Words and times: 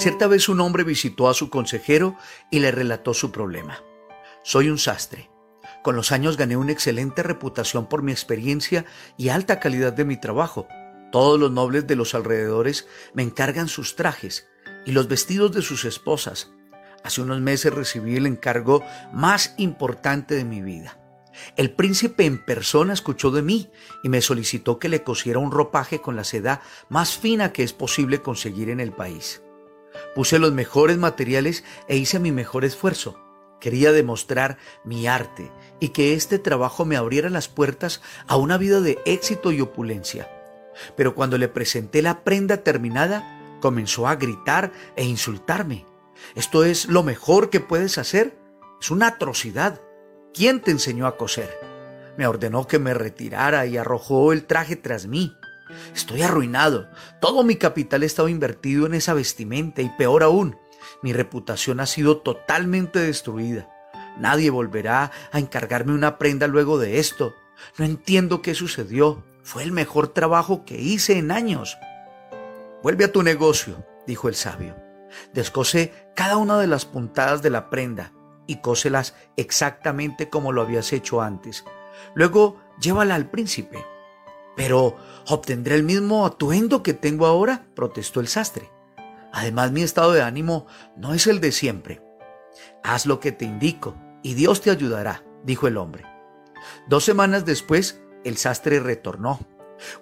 Cierta 0.00 0.28
vez 0.28 0.48
un 0.48 0.62
hombre 0.62 0.82
visitó 0.82 1.28
a 1.28 1.34
su 1.34 1.50
consejero 1.50 2.16
y 2.50 2.60
le 2.60 2.70
relató 2.70 3.12
su 3.12 3.30
problema. 3.30 3.84
Soy 4.42 4.70
un 4.70 4.78
sastre. 4.78 5.30
Con 5.82 5.94
los 5.94 6.10
años 6.10 6.38
gané 6.38 6.56
una 6.56 6.72
excelente 6.72 7.22
reputación 7.22 7.86
por 7.86 8.02
mi 8.02 8.10
experiencia 8.10 8.86
y 9.18 9.28
alta 9.28 9.60
calidad 9.60 9.92
de 9.92 10.06
mi 10.06 10.18
trabajo. 10.18 10.66
Todos 11.12 11.38
los 11.38 11.50
nobles 11.50 11.86
de 11.86 11.96
los 11.96 12.14
alrededores 12.14 12.88
me 13.12 13.22
encargan 13.22 13.68
sus 13.68 13.94
trajes 13.94 14.48
y 14.86 14.92
los 14.92 15.06
vestidos 15.06 15.52
de 15.52 15.60
sus 15.60 15.84
esposas. 15.84 16.50
Hace 17.04 17.20
unos 17.20 17.42
meses 17.42 17.74
recibí 17.74 18.16
el 18.16 18.24
encargo 18.24 18.82
más 19.12 19.52
importante 19.58 20.34
de 20.34 20.46
mi 20.46 20.62
vida. 20.62 20.98
El 21.58 21.72
príncipe 21.72 22.24
en 22.24 22.42
persona 22.42 22.94
escuchó 22.94 23.30
de 23.30 23.42
mí 23.42 23.70
y 24.02 24.08
me 24.08 24.22
solicitó 24.22 24.78
que 24.78 24.88
le 24.88 25.02
cosiera 25.02 25.40
un 25.40 25.52
ropaje 25.52 26.00
con 26.00 26.16
la 26.16 26.24
seda 26.24 26.62
más 26.88 27.18
fina 27.18 27.52
que 27.52 27.64
es 27.64 27.74
posible 27.74 28.22
conseguir 28.22 28.70
en 28.70 28.80
el 28.80 28.92
país. 28.92 29.42
Puse 30.14 30.38
los 30.38 30.52
mejores 30.52 30.98
materiales 30.98 31.64
e 31.88 31.96
hice 31.96 32.18
mi 32.18 32.32
mejor 32.32 32.64
esfuerzo. 32.64 33.18
Quería 33.60 33.92
demostrar 33.92 34.56
mi 34.84 35.06
arte 35.06 35.52
y 35.80 35.90
que 35.90 36.14
este 36.14 36.38
trabajo 36.38 36.84
me 36.84 36.96
abriera 36.96 37.28
las 37.28 37.48
puertas 37.48 38.00
a 38.26 38.36
una 38.36 38.56
vida 38.56 38.80
de 38.80 38.98
éxito 39.04 39.52
y 39.52 39.60
opulencia. 39.60 40.30
Pero 40.96 41.14
cuando 41.14 41.36
le 41.36 41.48
presenté 41.48 42.00
la 42.00 42.24
prenda 42.24 42.58
terminada, 42.58 43.58
comenzó 43.60 44.08
a 44.08 44.16
gritar 44.16 44.72
e 44.96 45.04
insultarme. 45.04 45.84
Esto 46.34 46.64
es 46.64 46.86
lo 46.86 47.02
mejor 47.02 47.50
que 47.50 47.60
puedes 47.60 47.98
hacer. 47.98 48.38
Es 48.80 48.90
una 48.90 49.08
atrocidad. 49.08 49.80
¿Quién 50.32 50.60
te 50.60 50.70
enseñó 50.70 51.06
a 51.06 51.16
coser? 51.16 51.50
Me 52.16 52.26
ordenó 52.26 52.66
que 52.66 52.78
me 52.78 52.94
retirara 52.94 53.66
y 53.66 53.76
arrojó 53.76 54.32
el 54.32 54.46
traje 54.46 54.76
tras 54.76 55.06
mí. 55.06 55.34
Estoy 55.94 56.22
arruinado. 56.22 56.88
Todo 57.20 57.42
mi 57.44 57.56
capital 57.56 58.02
estaba 58.02 58.30
invertido 58.30 58.86
en 58.86 58.94
esa 58.94 59.14
vestimenta 59.14 59.82
y 59.82 59.88
peor 59.96 60.22
aún, 60.22 60.56
mi 61.02 61.12
reputación 61.12 61.80
ha 61.80 61.86
sido 61.86 62.18
totalmente 62.18 62.98
destruida. 62.98 63.68
Nadie 64.18 64.50
volverá 64.50 65.10
a 65.32 65.38
encargarme 65.38 65.94
una 65.94 66.18
prenda 66.18 66.46
luego 66.46 66.78
de 66.78 66.98
esto. 66.98 67.34
No 67.78 67.84
entiendo 67.84 68.42
qué 68.42 68.54
sucedió. 68.54 69.24
Fue 69.42 69.62
el 69.62 69.72
mejor 69.72 70.08
trabajo 70.08 70.64
que 70.64 70.78
hice 70.80 71.18
en 71.18 71.30
años. 71.30 71.78
Vuelve 72.82 73.04
a 73.04 73.12
tu 73.12 73.22
negocio, 73.22 73.84
dijo 74.06 74.28
el 74.28 74.34
sabio. 74.34 74.76
Descose 75.32 75.92
cada 76.14 76.36
una 76.36 76.58
de 76.58 76.66
las 76.66 76.84
puntadas 76.84 77.42
de 77.42 77.50
la 77.50 77.70
prenda 77.70 78.12
y 78.46 78.60
cóselas 78.60 79.14
exactamente 79.36 80.28
como 80.28 80.52
lo 80.52 80.62
habías 80.62 80.92
hecho 80.92 81.22
antes. 81.22 81.64
Luego 82.14 82.60
llévala 82.80 83.14
al 83.14 83.30
príncipe. 83.30 83.84
Pero 84.56 84.96
obtendré 85.28 85.74
el 85.74 85.82
mismo 85.82 86.26
atuendo 86.26 86.82
que 86.82 86.94
tengo 86.94 87.26
ahora, 87.26 87.66
protestó 87.74 88.20
el 88.20 88.28
sastre. 88.28 88.70
Además, 89.32 89.72
mi 89.72 89.82
estado 89.82 90.12
de 90.12 90.22
ánimo 90.22 90.66
no 90.96 91.14
es 91.14 91.26
el 91.26 91.40
de 91.40 91.52
siempre. 91.52 92.02
Haz 92.82 93.06
lo 93.06 93.20
que 93.20 93.32
te 93.32 93.44
indico 93.44 93.96
y 94.22 94.34
Dios 94.34 94.60
te 94.60 94.70
ayudará, 94.70 95.24
dijo 95.44 95.68
el 95.68 95.76
hombre. 95.76 96.04
Dos 96.88 97.04
semanas 97.04 97.44
después, 97.44 98.02
el 98.24 98.36
sastre 98.36 98.80
retornó. 98.80 99.40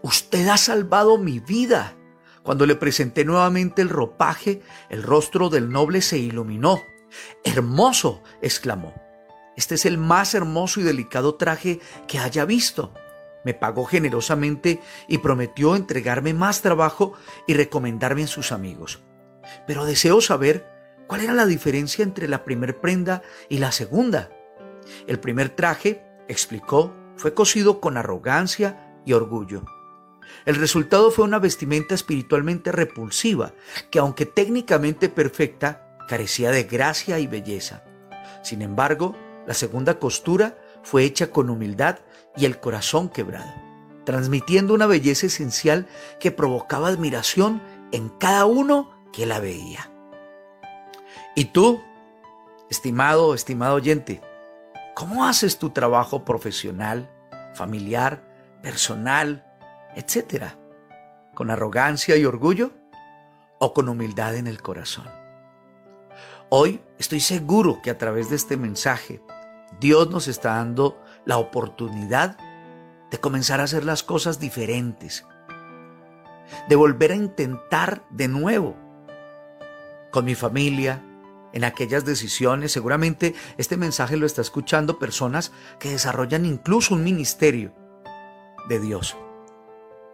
Usted 0.03 0.49
ha 0.49 0.57
salvado 0.57 1.19
mi 1.19 1.39
vida. 1.39 1.95
Cuando 2.43 2.67
le 2.67 2.75
presenté 2.75 3.25
nuevamente 3.25 3.83
el 3.83 3.91
ropaje, 3.91 4.63
el 4.89 5.03
rostro 5.03 5.51
del 5.51 5.71
noble 5.71 6.01
se 6.01 6.19
iluminó 6.19 6.81
Hermoso, 7.45 8.23
exclamó. 8.43 8.95
Este 9.57 9.75
es 9.75 9.87
el 9.87 9.99
más 9.99 10.35
hermoso 10.35 10.81
y 10.81 10.85
delicado 10.85 11.35
traje 11.35 11.81
que 12.07 12.19
haya 12.19 12.45
visto. 12.45 12.95
Me 13.45 13.55
pagó 13.55 13.85
generosamente 13.85 14.81
y 15.07 15.19
prometió 15.19 15.77
entregarme 15.77 16.35
más 16.35 16.63
trabajo 16.63 17.15
y 17.47 17.55
recomendarme 17.55 18.25
a 18.25 18.29
sus 18.29 18.53
amigos. 18.53 19.01
Pero 19.67 19.85
deseo 19.85 20.21
saber 20.21 20.67
cuál 21.07 21.23
era 21.23 21.35
la 21.35 21.47
diferencia 21.47 22.03
entre 22.03 22.29
la 22.29 22.45
primer 22.45 22.81
prenda 22.81 23.23
y 23.49 23.59
la 23.59 23.73
segunda. 23.73 24.31
El 25.07 25.21
primer 25.21 25.51
traje, 25.51 26.05
explicó, 26.29 26.95
fue 27.17 27.35
cosido 27.35 27.81
con 27.81 27.97
arrogancia 27.97 29.01
y 29.05 29.13
orgullo. 29.13 29.65
El 30.45 30.57
resultado 30.57 31.11
fue 31.11 31.25
una 31.25 31.39
vestimenta 31.39 31.95
espiritualmente 31.95 32.73
repulsiva, 32.73 33.55
que 33.91 33.99
aunque 33.99 34.27
técnicamente 34.27 35.09
perfecta, 35.09 35.97
carecía 36.09 36.51
de 36.51 36.65
gracia 36.65 37.19
y 37.19 37.27
belleza. 37.27 37.85
Sin 38.43 38.63
embargo, 38.63 39.17
la 39.47 39.55
segunda 39.55 39.99
costura 39.99 40.59
fue 40.89 41.05
hecha 41.05 41.31
con 41.31 41.51
humildad 41.51 41.99
y 42.35 42.47
el 42.47 42.61
corazón 42.61 43.11
quebrado, 43.11 43.53
transmitiendo 44.07 44.73
una 44.73 44.87
belleza 44.87 45.27
esencial 45.27 45.87
que 46.19 46.31
provocaba 46.31 46.89
admiración 46.89 47.61
en 47.93 48.09
cada 48.09 48.47
uno 48.47 48.91
que 49.13 49.27
la 49.27 49.39
veía. 49.39 49.91
¿Y 51.37 51.47
tú, 51.47 51.83
estimado, 52.71 53.35
estimado 53.35 53.75
oyente, 53.75 54.23
cómo 54.95 55.27
haces 55.27 55.59
tu 55.59 55.69
trabajo 55.71 56.25
profesional, 56.25 57.11
familiar, 57.53 58.23
personal, 58.63 59.45
etcétera? 59.95 60.59
¿Con 61.35 61.51
arrogancia 61.51 62.17
y 62.17 62.25
orgullo 62.25 62.73
o 63.59 63.75
con 63.75 63.91
humildad 63.91 64.37
en 64.37 64.47
el 64.47 64.63
corazón? 64.63 65.07
Hoy 66.49 66.81
estoy 66.99 67.21
seguro 67.21 67.83
que 67.83 67.91
a 67.91 67.99
través 67.99 68.31
de 68.31 68.37
este 68.37 68.57
mensaje 68.57 69.21
Dios 69.81 70.11
nos 70.11 70.29
está 70.29 70.57
dando 70.57 71.01
la 71.25 71.39
oportunidad 71.39 72.37
de 73.11 73.19
comenzar 73.19 73.61
a 73.61 73.65
hacer 73.65 73.85
las 73.85 74.03
cosas 74.03 74.39
diferentes, 74.41 75.25
de 76.69 76.77
volver 76.77 77.13
a 77.13 77.17
intentar 77.17 78.05
de 78.11 78.29
nuevo 78.29 78.77
con 80.11 80.25
mi 80.25 80.35
familia, 80.35 81.03
en 81.53 81.65
aquellas 81.65 82.05
decisiones. 82.05 82.73
Seguramente 82.73 83.35
este 83.57 83.77
mensaje 83.77 84.17
lo 84.17 84.27
está 84.27 84.41
escuchando 84.41 84.99
personas 84.99 85.53
que 85.79 85.91
desarrollan 85.91 86.45
incluso 86.45 86.95
un 86.95 87.05
ministerio 87.05 87.75
de 88.69 88.81
Dios. 88.81 89.17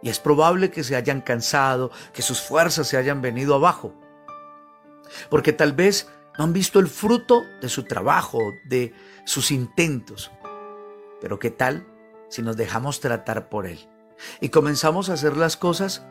Y 0.01 0.09
es 0.09 0.19
probable 0.19 0.71
que 0.71 0.83
se 0.83 0.95
hayan 0.95 1.21
cansado, 1.21 1.91
que 2.13 2.21
sus 2.21 2.41
fuerzas 2.41 2.87
se 2.87 2.97
hayan 2.97 3.21
venido 3.21 3.55
abajo. 3.55 3.93
Porque 5.29 5.53
tal 5.53 5.73
vez 5.73 6.09
no 6.37 6.43
han 6.43 6.53
visto 6.53 6.79
el 6.79 6.87
fruto 6.87 7.45
de 7.61 7.69
su 7.69 7.83
trabajo, 7.83 8.53
de 8.65 8.93
sus 9.25 9.51
intentos. 9.51 10.31
Pero 11.21 11.39
¿qué 11.39 11.51
tal 11.51 11.87
si 12.29 12.41
nos 12.41 12.57
dejamos 12.57 12.99
tratar 12.99 13.49
por 13.49 13.67
Él 13.67 13.89
y 14.41 14.49
comenzamos 14.49 15.09
a 15.09 15.13
hacer 15.13 15.37
las 15.37 15.57
cosas 15.57 16.05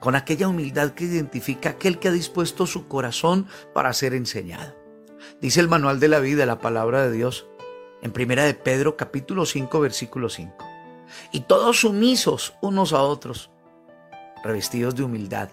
con 0.00 0.16
aquella 0.16 0.48
humildad 0.48 0.92
que 0.92 1.04
identifica 1.04 1.70
aquel 1.70 1.98
que 1.98 2.08
ha 2.08 2.12
dispuesto 2.12 2.66
su 2.66 2.88
corazón 2.88 3.46
para 3.72 3.92
ser 3.92 4.14
enseñado? 4.14 4.76
Dice 5.40 5.60
el 5.60 5.68
manual 5.68 6.00
de 6.00 6.08
la 6.08 6.18
vida, 6.18 6.46
la 6.46 6.58
palabra 6.58 7.02
de 7.02 7.12
Dios, 7.12 7.46
en 8.02 8.10
primera 8.10 8.44
de 8.44 8.54
Pedro 8.54 8.96
capítulo 8.96 9.46
5 9.46 9.80
versículo 9.80 10.28
5. 10.28 10.56
Y 11.30 11.40
todos 11.40 11.80
sumisos 11.80 12.54
unos 12.60 12.92
a 12.92 13.02
otros, 13.02 13.50
revestidos 14.42 14.96
de 14.96 15.04
humildad, 15.04 15.50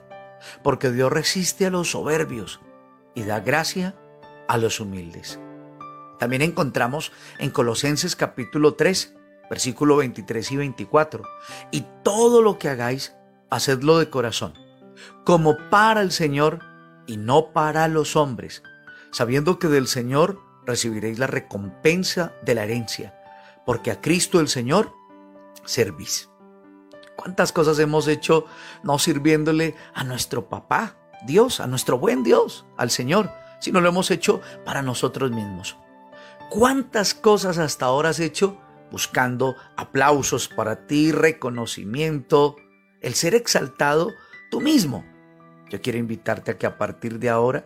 porque 0.63 0.89
Dios 0.89 1.11
resiste 1.11 1.67
a 1.67 1.69
los 1.69 1.91
soberbios 1.91 2.61
y 3.19 3.23
da 3.23 3.41
gracia 3.41 3.95
a 4.47 4.57
los 4.57 4.79
humildes. 4.79 5.39
También 6.19 6.41
encontramos 6.41 7.11
en 7.37 7.49
Colosenses 7.49 8.15
capítulo 8.15 8.75
3, 8.75 9.13
versículo 9.49 9.97
23 9.97 10.51
y 10.53 10.57
24, 10.57 11.23
y 11.71 11.85
todo 12.03 12.41
lo 12.41 12.57
que 12.57 12.69
hagáis, 12.69 13.15
hacedlo 13.49 13.99
de 13.99 14.09
corazón, 14.09 14.53
como 15.25 15.57
para 15.69 16.01
el 16.01 16.11
Señor 16.11 16.59
y 17.07 17.17
no 17.17 17.51
para 17.51 17.89
los 17.89 18.15
hombres, 18.15 18.63
sabiendo 19.11 19.59
que 19.59 19.67
del 19.67 19.87
Señor 19.87 20.39
recibiréis 20.65 21.19
la 21.19 21.27
recompensa 21.27 22.33
de 22.43 22.55
la 22.55 22.63
herencia, 22.63 23.19
porque 23.65 23.91
a 23.91 23.99
Cristo 23.99 24.39
el 24.39 24.47
Señor 24.47 24.93
servís. 25.65 26.29
¿Cuántas 27.17 27.51
cosas 27.51 27.79
hemos 27.79 28.07
hecho 28.07 28.45
no 28.81 28.97
sirviéndole 28.97 29.75
a 29.93 30.05
nuestro 30.05 30.47
papá, 30.47 30.95
Dios, 31.25 31.59
a 31.59 31.67
nuestro 31.67 31.97
buen 31.97 32.23
Dios, 32.23 32.65
al 32.77 32.89
Señor, 32.89 33.31
si 33.59 33.71
no 33.71 33.81
lo 33.81 33.89
hemos 33.89 34.11
hecho 34.11 34.41
para 34.65 34.81
nosotros 34.81 35.31
mismos. 35.31 35.77
¿Cuántas 36.49 37.13
cosas 37.13 37.57
hasta 37.57 37.85
ahora 37.85 38.09
has 38.09 38.19
hecho 38.19 38.57
buscando 38.91 39.55
aplausos 39.77 40.47
para 40.47 40.87
ti, 40.87 41.11
reconocimiento, 41.11 42.55
el 43.01 43.13
ser 43.13 43.35
exaltado 43.35 44.13
tú 44.49 44.61
mismo? 44.61 45.05
Yo 45.69 45.81
quiero 45.81 45.99
invitarte 45.99 46.51
a 46.51 46.57
que 46.57 46.65
a 46.65 46.77
partir 46.77 47.19
de 47.19 47.29
ahora 47.29 47.63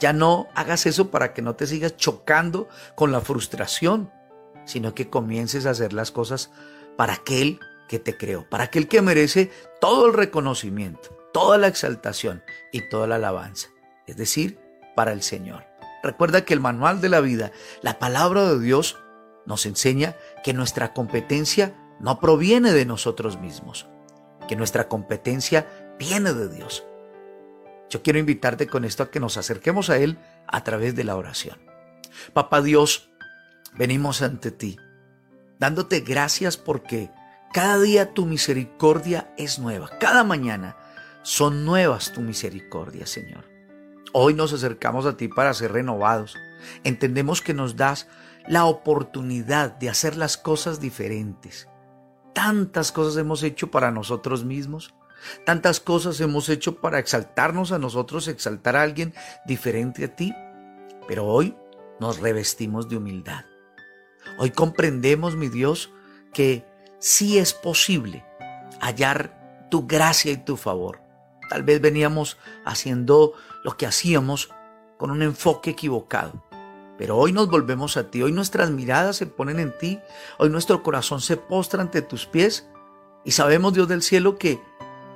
ya 0.00 0.12
no 0.12 0.48
hagas 0.54 0.86
eso 0.86 1.10
para 1.10 1.32
que 1.32 1.42
no 1.42 1.54
te 1.54 1.66
sigas 1.66 1.96
chocando 1.96 2.68
con 2.96 3.12
la 3.12 3.20
frustración, 3.20 4.10
sino 4.64 4.94
que 4.94 5.08
comiences 5.08 5.66
a 5.66 5.70
hacer 5.70 5.92
las 5.92 6.10
cosas 6.10 6.50
para 6.96 7.14
aquel 7.14 7.60
que 7.88 7.98
te 7.98 8.16
creó, 8.16 8.48
para 8.48 8.64
aquel 8.64 8.88
que 8.88 9.02
merece 9.02 9.52
todo 9.80 10.06
el 10.06 10.14
reconocimiento 10.14 11.23
toda 11.34 11.58
la 11.58 11.66
exaltación 11.66 12.44
y 12.70 12.88
toda 12.88 13.08
la 13.08 13.16
alabanza, 13.16 13.68
es 14.06 14.16
decir, 14.16 14.60
para 14.94 15.12
el 15.12 15.20
Señor. 15.20 15.66
Recuerda 16.04 16.44
que 16.44 16.54
el 16.54 16.60
manual 16.60 17.00
de 17.00 17.08
la 17.08 17.20
vida, 17.20 17.50
la 17.82 17.98
palabra 17.98 18.44
de 18.44 18.60
Dios, 18.60 18.96
nos 19.44 19.66
enseña 19.66 20.14
que 20.44 20.54
nuestra 20.54 20.94
competencia 20.94 21.74
no 21.98 22.20
proviene 22.20 22.72
de 22.72 22.86
nosotros 22.86 23.40
mismos, 23.40 23.88
que 24.46 24.54
nuestra 24.54 24.88
competencia 24.88 25.66
viene 25.98 26.32
de 26.34 26.48
Dios. 26.48 26.84
Yo 27.90 28.00
quiero 28.02 28.20
invitarte 28.20 28.68
con 28.68 28.84
esto 28.84 29.02
a 29.02 29.10
que 29.10 29.18
nos 29.18 29.36
acerquemos 29.36 29.90
a 29.90 29.98
Él 29.98 30.18
a 30.46 30.62
través 30.62 30.94
de 30.94 31.02
la 31.02 31.16
oración. 31.16 31.58
Papá 32.32 32.62
Dios, 32.62 33.10
venimos 33.76 34.22
ante 34.22 34.52
ti, 34.52 34.78
dándote 35.58 36.00
gracias 36.00 36.56
porque 36.56 37.10
cada 37.52 37.80
día 37.80 38.14
tu 38.14 38.24
misericordia 38.24 39.34
es 39.36 39.58
nueva. 39.58 39.90
Cada 39.98 40.22
mañana 40.22 40.76
son 41.24 41.64
nuevas 41.64 42.12
tu 42.12 42.20
misericordia, 42.20 43.06
Señor. 43.06 43.44
Hoy 44.12 44.34
nos 44.34 44.52
acercamos 44.52 45.06
a 45.06 45.16
ti 45.16 45.26
para 45.26 45.54
ser 45.54 45.72
renovados. 45.72 46.36
Entendemos 46.84 47.40
que 47.40 47.54
nos 47.54 47.76
das 47.76 48.06
la 48.46 48.66
oportunidad 48.66 49.72
de 49.72 49.88
hacer 49.88 50.16
las 50.16 50.36
cosas 50.36 50.80
diferentes. 50.80 51.66
Tantas 52.34 52.92
cosas 52.92 53.16
hemos 53.16 53.42
hecho 53.42 53.70
para 53.70 53.90
nosotros 53.90 54.44
mismos. 54.44 54.94
Tantas 55.46 55.80
cosas 55.80 56.20
hemos 56.20 56.50
hecho 56.50 56.76
para 56.76 56.98
exaltarnos 56.98 57.72
a 57.72 57.78
nosotros, 57.78 58.28
exaltar 58.28 58.76
a 58.76 58.82
alguien 58.82 59.14
diferente 59.46 60.04
a 60.04 60.14
ti. 60.14 60.34
Pero 61.08 61.24
hoy 61.24 61.56
nos 62.00 62.20
revestimos 62.20 62.90
de 62.90 62.98
humildad. 62.98 63.46
Hoy 64.38 64.50
comprendemos, 64.50 65.36
mi 65.36 65.48
Dios, 65.48 65.90
que 66.34 66.66
sí 66.98 67.38
es 67.38 67.54
posible 67.54 68.26
hallar 68.80 69.68
tu 69.70 69.86
gracia 69.86 70.30
y 70.30 70.36
tu 70.36 70.58
favor. 70.58 71.03
Tal 71.48 71.62
vez 71.62 71.80
veníamos 71.80 72.38
haciendo 72.64 73.34
lo 73.62 73.76
que 73.76 73.86
hacíamos 73.86 74.50
con 74.96 75.10
un 75.10 75.22
enfoque 75.22 75.70
equivocado. 75.70 76.42
Pero 76.96 77.16
hoy 77.16 77.32
nos 77.32 77.48
volvemos 77.48 77.96
a 77.96 78.10
ti, 78.10 78.22
hoy 78.22 78.32
nuestras 78.32 78.70
miradas 78.70 79.16
se 79.16 79.26
ponen 79.26 79.58
en 79.58 79.76
ti, 79.76 79.98
hoy 80.38 80.48
nuestro 80.48 80.82
corazón 80.82 81.20
se 81.20 81.36
postra 81.36 81.82
ante 81.82 82.02
tus 82.02 82.26
pies 82.26 82.68
y 83.24 83.32
sabemos, 83.32 83.74
Dios 83.74 83.88
del 83.88 84.02
cielo, 84.02 84.38
que, 84.38 84.60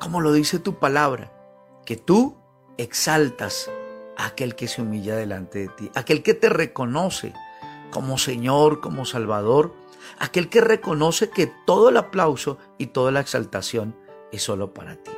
como 0.01 0.21
lo 0.21 0.33
dice 0.33 0.59
tu 0.59 0.79
palabra, 0.79 1.33
que 1.85 1.97
tú 1.97 2.37
exaltas 2.79 3.71
a 4.17 4.27
aquel 4.27 4.57
que 4.57 4.67
se 4.67 4.83
humilla 4.83 5.15
delante 5.15 5.61
de 5.61 5.69
ti, 5.69 5.91
aquel 5.95 6.23
que 6.23 6.35
te 6.35 6.49
reconoce 6.49 7.33
como 7.91 8.19
Señor, 8.19 8.81
como 8.81 9.05
Salvador, 9.05 9.75
aquel 10.19 10.49
que 10.49 10.61
reconoce 10.61 11.31
que 11.31 11.53
todo 11.67 11.91
el 11.91 11.97
aplauso 11.97 12.59
y 12.77 12.87
toda 12.87 13.13
la 13.13 13.21
exaltación 13.21 13.95
es 14.33 14.43
solo 14.43 14.75
para 14.75 14.97
ti. 14.97 15.13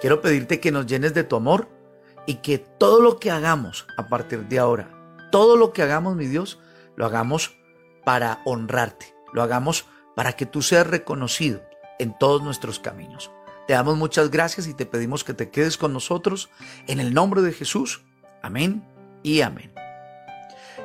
Quiero 0.00 0.22
pedirte 0.22 0.60
que 0.60 0.72
nos 0.72 0.86
llenes 0.86 1.12
de 1.12 1.24
tu 1.24 1.36
amor 1.36 1.68
y 2.26 2.36
que 2.36 2.58
todo 2.58 3.02
lo 3.02 3.18
que 3.18 3.30
hagamos 3.30 3.86
a 3.98 4.08
partir 4.08 4.48
de 4.48 4.58
ahora, 4.58 4.90
todo 5.30 5.56
lo 5.56 5.72
que 5.72 5.82
hagamos, 5.82 6.16
mi 6.16 6.26
Dios, 6.26 6.58
lo 6.96 7.04
hagamos 7.04 7.56
para 8.04 8.40
honrarte, 8.44 9.14
lo 9.32 9.42
hagamos 9.42 9.86
para 10.16 10.32
que 10.32 10.46
tú 10.46 10.62
seas 10.62 10.86
reconocido 10.86 11.62
en 11.98 12.16
todos 12.18 12.42
nuestros 12.42 12.80
caminos. 12.80 13.30
Te 13.66 13.74
damos 13.74 13.96
muchas 13.96 14.30
gracias 14.30 14.66
y 14.66 14.74
te 14.74 14.86
pedimos 14.86 15.22
que 15.22 15.34
te 15.34 15.50
quedes 15.50 15.76
con 15.76 15.92
nosotros 15.92 16.48
en 16.86 16.98
el 16.98 17.12
nombre 17.12 17.42
de 17.42 17.52
Jesús. 17.52 18.02
Amén 18.42 18.82
y 19.22 19.42
amén. 19.42 19.72